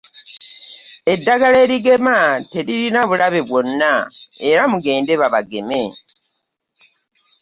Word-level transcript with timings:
Eddagala 1.13 1.57
erigema 1.65 2.15
teririna 2.51 3.01
bulabe 3.09 3.39
bwonna 3.47 3.93
era 4.51 4.61
mugende 4.71 5.13
babageme 5.21 5.81